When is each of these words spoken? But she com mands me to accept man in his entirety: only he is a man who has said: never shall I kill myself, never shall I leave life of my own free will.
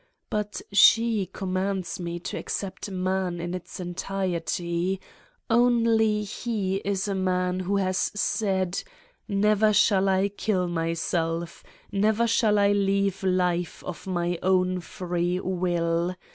But 0.31 0.63
she 0.71 1.27
com 1.27 1.53
mands 1.53 1.99
me 1.99 2.17
to 2.21 2.35
accept 2.35 2.89
man 2.89 3.39
in 3.39 3.53
his 3.53 3.79
entirety: 3.79 4.99
only 5.47 6.23
he 6.23 6.77
is 6.77 7.07
a 7.07 7.13
man 7.13 7.59
who 7.59 7.77
has 7.77 8.11
said: 8.15 8.81
never 9.27 9.71
shall 9.71 10.09
I 10.09 10.29
kill 10.29 10.67
myself, 10.67 11.63
never 11.91 12.25
shall 12.25 12.57
I 12.57 12.71
leave 12.71 13.21
life 13.21 13.83
of 13.83 14.07
my 14.07 14.39
own 14.41 14.79
free 14.79 15.39
will. 15.39 16.15